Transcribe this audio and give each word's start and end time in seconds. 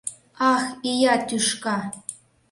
—Ах, 0.51 0.63
ия 0.91 1.15
тӱшка!.. 1.27 1.77